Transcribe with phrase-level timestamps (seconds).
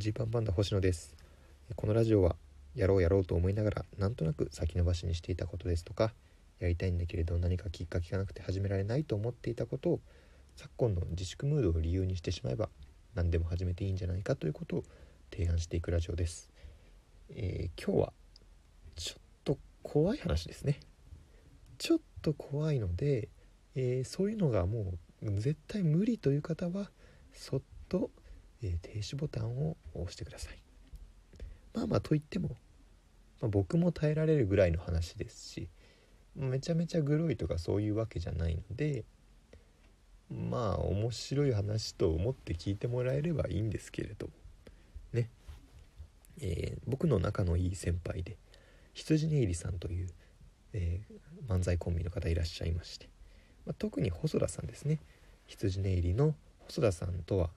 [0.00, 1.14] ジーパンパンダ星野です。
[1.76, 2.34] このラジオは
[2.74, 6.14] やろうやろうと思いながらなんとなく先延ばしにしていたことですとか
[6.58, 10.00] やりたいんだけれど何かきっかけがなくて始められないと思っていたことを
[10.56, 12.70] 昨今の自粛ムードを理由にしてしまえば
[13.14, 14.84] 何でも始めていいんじゃないかということを
[15.30, 16.50] 提案していくラジオです、
[17.28, 18.12] えー、今日は
[18.96, 20.80] ちょっと怖い話ですね。
[21.76, 23.28] ちょっと怖いので、
[23.74, 26.90] えー、そういうのがもう絶対無理という方は
[27.34, 27.60] そっ
[27.90, 28.10] と、
[28.62, 30.58] えー、停止ボタンを押してください。
[31.74, 32.50] まあまあといっても、
[33.40, 35.68] まあ、僕も耐えられるぐらいの話ですし
[36.34, 39.04] めちゃめちゃグロいとかそういうわけじゃないので
[40.30, 44.28] まあ面白い話と思って聞いてもらえればいいんですけれど
[45.12, 45.28] ね。
[46.40, 48.36] えー、僕の仲のいい先輩で
[48.94, 50.08] 羊ねいりさんという、
[50.72, 53.08] えー、漫才コンビの方いらっしゃいまして、
[53.66, 55.00] まあ、特に細田さんですね。
[55.46, 57.50] 羊ねいりの細田さんとは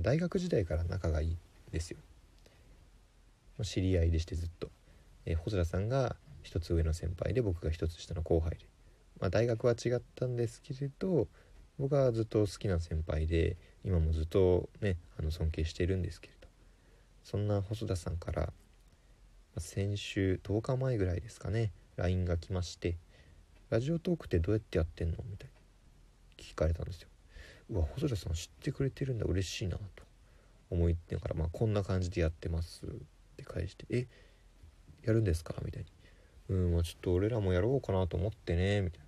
[0.00, 1.36] 大学時代から仲がいい
[1.72, 1.98] ですよ
[3.62, 4.70] 知り合いでしてずっと、
[5.26, 8.58] えー、細田さんが一つ上の先輩で僕が一つ下の後輩で、
[9.20, 11.28] まあ、大学は違ったんですけれど
[11.78, 16.48] 僕はずっと好きな先輩で今もずっとねあの尊敬してるんですけれど
[17.22, 18.52] そんな細田さんから
[19.58, 22.96] 先週10日前ぐらいですかね LINE が来まして
[23.70, 25.50] 「ラジオトークってどうやってやってんの?」みたい
[26.38, 27.08] に聞かれたんですよ。
[27.70, 30.04] うわ細田さん知ってくれてるんだ嬉しいなと
[30.70, 32.88] 思いながら、まあ、こんな感じでやってますっ
[33.36, 34.06] て返して「え
[35.04, 35.88] やるんですか?」みたいに。
[36.48, 39.06] うんまあちょっと俺らもやろうかなと思ってねみたいな。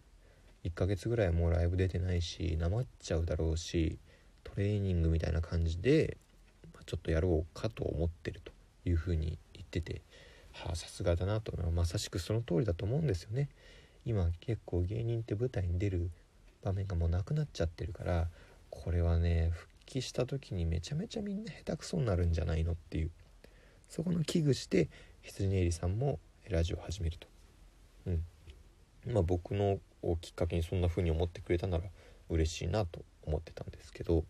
[0.65, 3.99] 1ヶ月ぐらいもうライブ出てないしなまっちゃうだろうし
[4.45, 6.17] トレーニングみたいな感じで、
[6.73, 8.53] まあ、ちょっとやろうかと思ってると
[8.87, 10.01] いうふうに言ってて
[10.53, 13.49] はあさすがだなとまさしくその通りだと思うんですよね。
[14.07, 16.11] 今結構芸人って舞台に出る
[16.63, 18.29] 場面がもうなくなっちゃってるから
[18.83, 23.11] これはね復帰した時にめちゃめちゃみんな下手くそになるんじゃないのっていう。
[23.89, 24.89] そこの危惧して
[25.23, 26.19] 羊ねりさんも
[26.51, 27.29] ラジオを始めると。
[28.07, 28.25] うん。
[29.07, 31.85] まあ、僕のをきっかけにそんな風に思ってくれたなら
[32.29, 34.25] 嬉しいなと思ってたんですけど。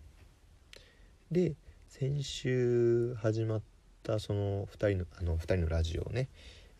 [1.30, 1.54] で
[1.88, 3.62] 先週始まっ
[4.02, 6.28] たその2人のあの2人のラジオをね、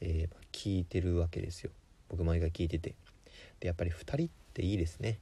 [0.00, 1.71] えー、聞いてるわけですよ。
[2.09, 2.94] 僕毎回聞いてて。
[3.60, 5.19] でやっぱり2人っていいですね。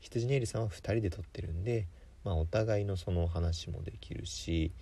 [0.00, 1.86] 羊ねいりさんは2人で撮ってるんで、
[2.24, 4.72] まあ、お互いのその話もできるし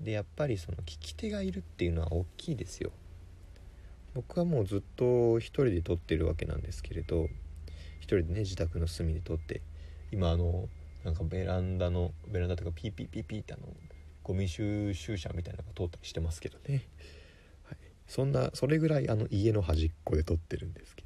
[0.00, 2.90] でやっぱりその聞き手がいるっていうのは大きいですよ。
[4.14, 7.28] 僕はもうずっと一人で撮ってるわけなんですけれど
[7.98, 9.60] 一人でね自宅の隅で撮って
[10.12, 10.68] 今あの
[11.04, 13.66] なんかベランダのベランダとかピーピーピーピーってあの
[14.22, 16.86] ゴミ収集車みたいなのが通ったりしてますけどね、
[17.64, 17.76] はい、
[18.06, 21.03] そんなそれぐらいあの家の端っこで撮ってるんですけど。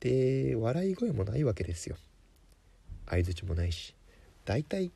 [0.00, 1.96] で笑い声もないわけですよ。
[3.06, 3.94] 相づちもないし。
[4.44, 4.90] 大体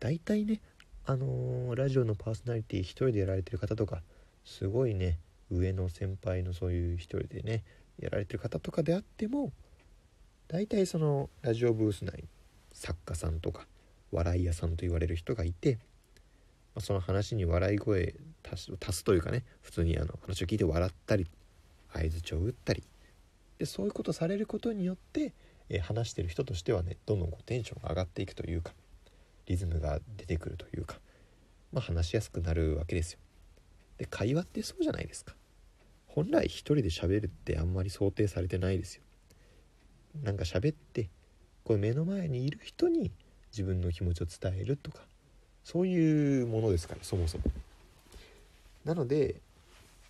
[0.00, 0.60] 大体ね
[1.04, 4.02] あのー、ラジオのパーソナリティ一人でやられてる方とか
[4.44, 5.18] すごいね
[5.50, 7.62] 上の先輩のそういう一人でね
[8.00, 9.52] やられてる方とかであっても
[10.48, 12.24] 大体そのラジオブース内
[12.72, 13.66] 作家さんとか
[14.12, 15.76] 笑い屋さんと言われる人がいて、
[16.74, 18.14] まあ、その話に笑い声
[18.48, 21.26] 足す足すというかね普通にあの話を聞いて笑ったり
[21.92, 22.82] 相づちを打ったり
[23.58, 25.32] でそういうことされることによって、
[25.68, 28.72] え話してる人としてはねどんどんこうテンションが上がっていくというか
[29.46, 30.98] リズムが出てくるというか、
[31.72, 33.18] まあ、話しやすくなるわけですよ。
[33.98, 35.34] で会話ってそうじゃないですか。
[36.06, 39.02] 本来一人で喋るってあんまり想定されてないですよ。
[40.22, 41.08] なんか喋って
[41.64, 43.10] これ目の前にいる人に
[43.50, 45.00] 自分の気持ちを伝えるとか
[45.64, 47.44] そういうものですからそもそも。
[48.84, 49.40] なので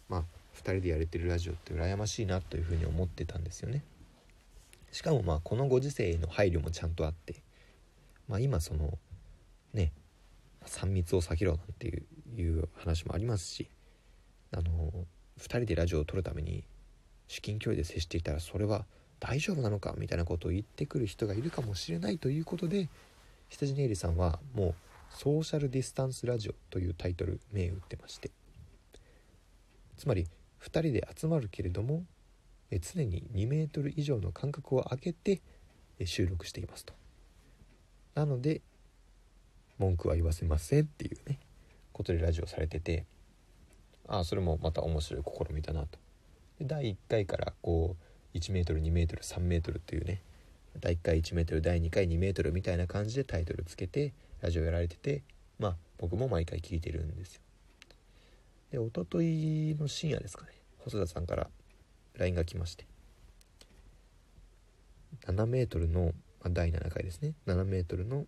[0.08, 0.24] まあ
[0.56, 3.82] 2人でやれてるラジオって羨ましいなというふうに思ってたんですよね。
[4.92, 7.42] しかもまあこのご時世への配慮もちゃんとあって
[8.28, 8.98] まあ今その
[9.74, 9.92] ね
[10.64, 13.68] 3密を避けろなんていう話もありますし
[14.52, 14.92] あの
[15.38, 16.64] 2人でラジオを撮るために
[17.28, 18.86] 至近距離で接していたらそれは
[19.20, 22.88] 大丈夫なのかみたいなことを言ってくる人がいるかもしれないということで
[23.50, 24.74] 羊ねいりさんはもう
[25.10, 28.30] ソーシャルディスタンスラジオというタイトル銘打ってまして。
[29.96, 30.26] つまり
[30.62, 32.04] 2人で集まるけれども
[32.70, 35.40] 常に2メートル以上の間隔を空けて
[36.04, 36.94] 収録していますと。
[38.14, 38.62] なので
[39.78, 41.38] 文句は言わせませんっていうね
[41.92, 43.04] ことでラジオされてて
[44.08, 45.98] ああそれもまた面白い試みだなと。
[46.58, 47.96] で第1回からこ
[48.34, 50.22] う 1m2m3m っていうね
[50.80, 55.22] 第1回 1m 第2回 2m みたいな感じでタイトルつけてラジオやられてて
[55.58, 57.40] まあ僕も毎回聞いてるんですよ。
[58.70, 60.52] で一昨日の深夜ですかね。
[60.78, 61.48] 細田さんから
[62.14, 62.86] LINE が来まして。
[65.26, 66.12] 7メートルの、ま
[66.44, 67.34] あ、第7回ですね。
[67.46, 68.26] 7メートルの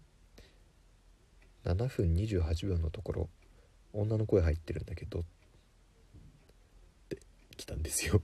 [1.65, 3.29] 7分28秒のところ
[3.93, 5.23] 女の声入ってるんだけどっ
[7.09, 7.19] て
[7.57, 8.23] 来たんですよ。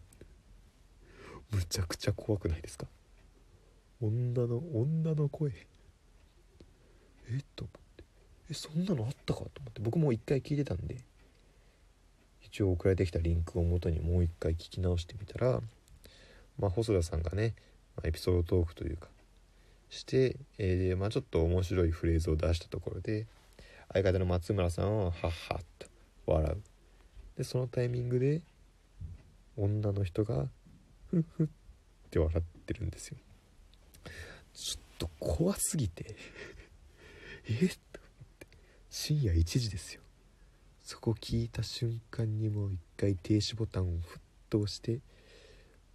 [1.51, 2.89] むちゃくちゃ怖くないですか？
[4.01, 5.53] 女の女の声。
[7.29, 7.37] え？
[7.39, 8.05] っと思って。
[8.51, 9.41] えそんなのあったか？
[9.53, 9.81] と思って。
[9.81, 11.05] 僕も一回聞いてたんで。
[12.55, 15.61] 一応送られてきたリンクをもとにもう一回聞き直してみたら
[16.57, 17.53] まあ細田さんがね、
[17.97, 19.09] まエピソードトークというか
[19.91, 23.27] して、えーまあ、ちょっと面白いフレーズを出したところで
[23.93, 25.29] 相方の松村さんははっは
[25.61, 25.89] っと
[26.27, 26.63] 笑う。
[27.37, 28.41] でそのタイミングで
[29.57, 30.47] 女の人が
[31.11, 31.47] ふっふっ
[32.13, 33.17] て笑ってるんですよ。
[34.55, 36.15] ちょっと怖すぎて
[37.51, 38.47] えっと思って。
[38.91, 40.04] 深夜1時ですよ。
[40.85, 44.21] そこ聞いた瞬間にもう一回停止ボタンをふっ
[44.51, 45.01] と押して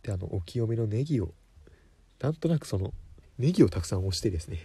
[0.01, 1.31] であのお清めのネギを
[2.19, 2.91] なんとなくその
[3.37, 4.57] ネギをたくさん押してですね。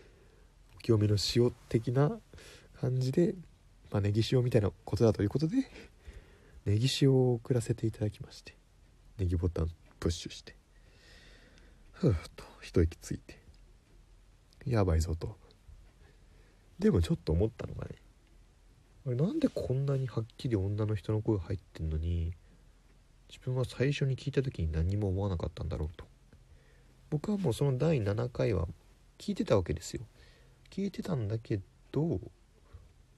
[0.76, 2.18] お清めの塩的な
[2.80, 3.34] 感じで、
[3.90, 5.70] まあ、ネギ塩みたいなことだということで
[6.64, 8.56] ネギ塩を送らせていただきまして
[9.18, 9.70] ネギボタン
[10.00, 10.56] プッシュして。
[11.92, 13.38] ふーっと一息ついて。
[14.64, 15.36] やばいぞと。
[16.78, 18.01] でもちょっと思ったのがね
[19.04, 22.32] なんでこんなにはっきり女の人の声入ってんのに
[23.28, 26.04] 自分は最初に聞いた時に何も思わなかったんだろうと。
[27.10, 28.66] 僕はもうその第7回は
[29.18, 30.02] 聞いてたわけですよ。
[30.70, 31.60] 聞いてたんだけ
[31.90, 32.20] ど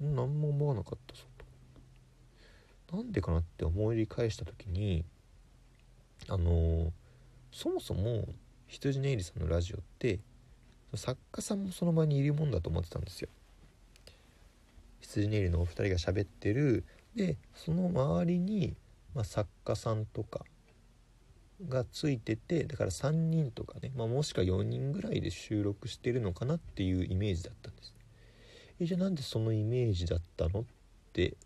[0.00, 1.22] 何も思わなかったぞ
[2.88, 2.96] と。
[2.96, 5.04] なんでかなって思い返した時に
[6.28, 6.90] あのー
[7.54, 8.26] そもそも
[8.66, 10.18] 羊ネイリさんのラジオって
[10.96, 13.28] 作家さんもその場にいるもんだと思ってたんですよ。
[15.04, 16.84] 羊ネイリのお二人が喋ってる。
[17.14, 18.74] でその周りに、
[19.14, 20.44] まあ、作家さんとか
[21.68, 27.94] がついててだから3人とかね、まあ、もしくは4人ぐらいで収録してるのかなっていうイメージだったんです。
[28.80, 30.64] えじゃあなんでそのイメージだったのっ
[31.12, 31.36] て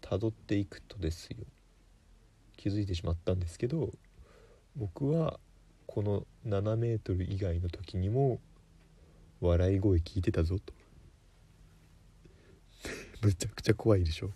[0.00, 1.38] 辿っていくとですよ。
[2.56, 3.90] 気づいてしまったんですけど
[4.76, 5.38] 僕は
[5.86, 8.38] この7メートル以外の時にも
[9.40, 10.72] 笑い声聞いてたぞと。
[13.22, 14.30] むちゃくちゃ怖いでしょ。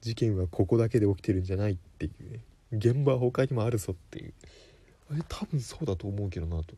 [0.00, 2.40] 事件はここだけで起きてるんじゃないっていうね。
[2.72, 4.34] 現場は他にもあるぞっていう。
[5.10, 6.74] あれ多分そうだと思うけどなと。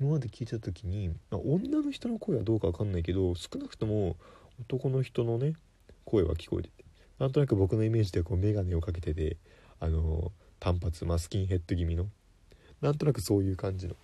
[0.00, 4.16] 今まで聞いた時に、まあ、女の人の声はどうかわかんないけど少なくとも
[4.60, 5.54] 男の人のね
[6.04, 6.84] 声は聞こえてて
[7.18, 9.36] なんとなく僕のイメージではこう眼鏡をかけてて
[9.80, 10.30] あの
[10.60, 12.06] 単発マスキンヘッド気味の
[12.80, 13.96] なんとなくそういう感じの。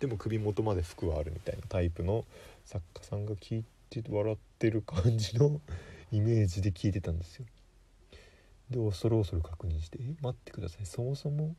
[0.00, 2.24] でも首元まで服はあるみたいなタイプの
[2.64, 5.60] 作家さんが聞いって笑ってる感じの
[6.12, 7.46] イメージで聞いてたんですよ。
[8.70, 10.86] で恐る恐る確認して「え待ってください。
[10.86, 11.54] そもそも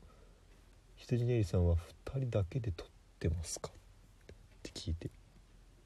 [0.97, 1.75] 羊ねりさんは
[2.05, 2.87] 2人だけで撮っ
[3.19, 3.71] てますか?」っ
[4.63, 5.09] て聞いて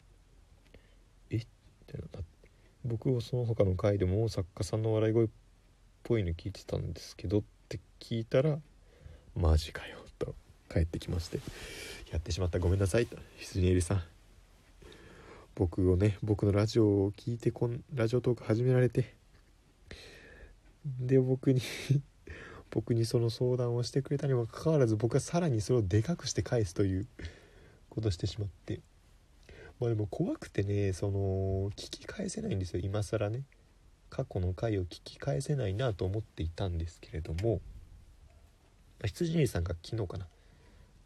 [1.29, 1.37] 「え？
[1.37, 1.45] っ?」み
[1.85, 2.49] たいなって
[2.83, 5.29] 僕はその他の回でも作家さんの笑い声っ
[6.03, 8.59] ぽいの聞いてたんですけどって聞いたら
[9.35, 10.35] 「マジかよ」と
[10.71, 11.39] 帰ってきまして
[12.11, 12.57] 「やってしまった。
[12.57, 14.03] ごめんなさい」と「羊ねりさん
[15.55, 19.15] 僕をね僕のラジオを聞いてこんラジオトーク始められて。
[20.99, 21.61] で僕に
[22.71, 27.07] 僕にその相談をしてくれたにもかかわらず僕はさらにそれをでかくして返すという
[27.89, 28.79] ことをしてしまって。
[29.79, 32.79] まあでも怖くてねその聞き返せないんですよ。
[32.83, 33.43] 今更ね。
[34.09, 37.61] 過去の回を聞き返せないなと思っていたんですけれども。
[39.03, 40.27] 羊兄さんが昨日かな。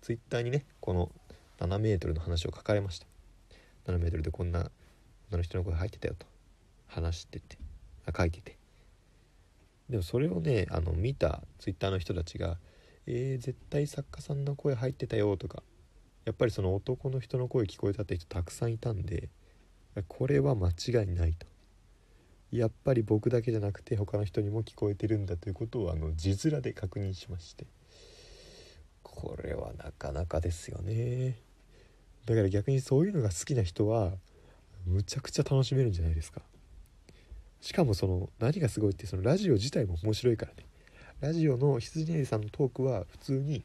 [0.02, 1.12] ツイッターにねこの
[1.60, 3.08] 7メートルの話を書かれました。
[3.88, 4.72] 7メートルでこんな
[5.30, 6.26] 女の人の声入ってたよと。
[6.88, 7.58] 話してて。
[8.06, 8.58] あ書いてて。
[9.90, 12.58] でもそれをねあの見たツイッターの人たちが
[13.06, 15.62] 「えー、絶対作家さんの声入ってたよ」とか
[16.26, 19.30] やっぱりその男の人の声聞こえたって人たくさんいたんで
[20.08, 21.46] これは間違いないと。
[22.52, 27.68] やっぱり僕だけじゃなくて他の人にも聞こえてるんだということをあの字面で確認しまして。
[29.16, 31.38] これはなかなかですよね。
[32.26, 34.14] だから逆にそういうのが好きな人は
[34.86, 36.42] むちゃくちゃ楽しめるんじゃないですか。
[37.62, 40.66] しかもその何がすごいってそのラジオ自体も面白いからね。
[41.22, 43.64] ラジオの羊ねりさんのトークは普通に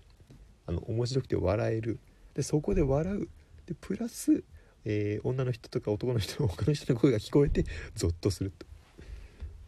[0.66, 1.98] あの面白くて笑える。
[2.34, 3.28] でそこで笑う。
[3.66, 4.42] でプラス、
[4.84, 7.64] えー女の人とか男の人 他の人の声が聞こえて
[7.94, 8.66] ゾッとすると。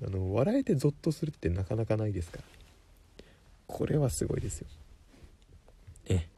[0.06, 2.44] あの笑えてゾッとするってなかなかないですから。
[3.66, 4.66] これはすごいですよ。
[6.08, 6.28] ね。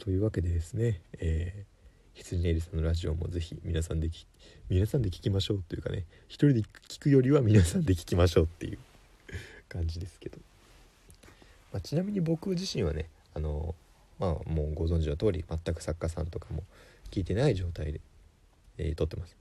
[0.00, 4.26] というわけでですね、えー、羊ねりさんのラジオもぜひ皆さんでき
[4.70, 8.78] 皆さんで聞きましょうというかね一人で聞くよりは皆さんで聞きましょうっていう
[9.68, 10.38] 感じですけど、
[11.70, 13.74] まあ、ちなみに僕自身はねあの
[14.18, 16.64] まあもうご存知の通り全く作家さんとかも
[17.10, 18.00] 聞いてない状態で、
[18.78, 19.36] えー撮ってます。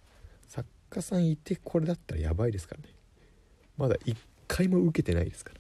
[0.50, 2.90] 作家さんいてこれだったらやばいですからね。
[3.78, 5.54] まだ一回も受けてないですか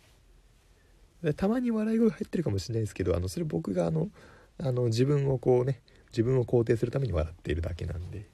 [1.24, 1.30] ら。
[1.30, 4.10] でたまに笑い声入ってるかもしれないですけどあのそれ僕があの
[4.62, 8.26] あの自分をこうね自分を肯定するために笑っているだけなんで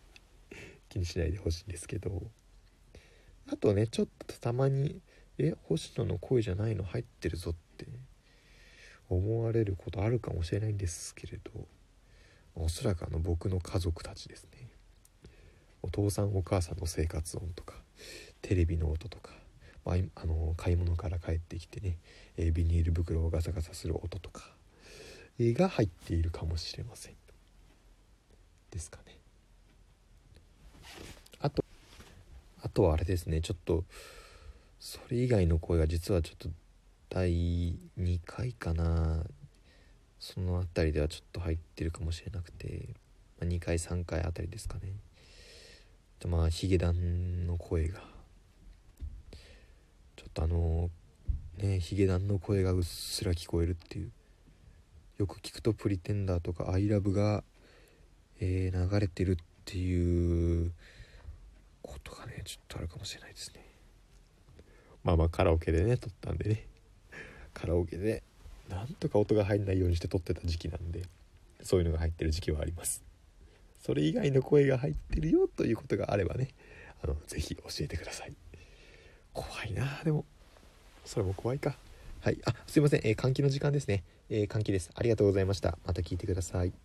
[0.89, 2.31] 気にしないでほしいんですけど。
[3.47, 5.01] あとねちょっとたまに
[5.37, 6.83] 「え星野の声じゃないの？
[6.83, 7.85] 入ってるぞ」って
[9.07, 11.67] 思われることあるかもしれないんですけれど
[12.55, 14.69] おそらくあの僕の家族たちですね。
[15.83, 17.75] お父さんお母さんの生活音とか
[18.41, 19.31] テレビの音とか、
[19.83, 21.99] まあ、あの買い物から帰ってきてね、
[22.37, 24.55] え、ビニール袋をガサガサする音とか、
[25.39, 27.13] が入っているかもしれません。
[28.71, 29.17] ですかね。
[31.41, 31.63] あと
[32.61, 33.41] あとはあれですね。
[33.41, 33.83] ちょっと
[34.79, 36.49] それ以外の声が実はちょっと
[37.09, 39.23] 第2回かな。
[40.19, 42.89] その辺りではちょっと入ってるかもしれなくて、
[43.39, 44.93] まあ、2回3回あたりですかね。
[46.25, 47.99] まあヒゲダンの声が。
[50.15, 50.89] ちょっとあの
[51.57, 54.11] ねヒゲダンの声がうっすら聞こえるっていう。
[55.17, 57.43] よく聞くと「プリテンダー」とか「アイラブが、
[58.39, 60.73] えー、流れてるっていう
[61.81, 63.65] ことがねちょっとあるかもしれないですね。
[65.03, 66.67] まあまあカラオケでね撮ったんでね。
[67.53, 68.23] カラオケで
[68.69, 71.03] なんとか音が入んないようにして撮ってた時期なんで
[71.61, 73.03] そういうのが入ってる時期はあります。
[73.81, 76.49] それ以外の声が入ってるよということがあればね
[77.03, 78.35] あのぜひ教えてください。
[79.31, 80.25] 怖いなでも。
[81.05, 81.77] それも怖いか。
[82.21, 82.39] はい。
[82.45, 84.89] あすいません、えー、換気の時間ですね、えー、関係です。
[84.95, 85.77] ありがとうございました。
[85.85, 86.84] また聞いてください。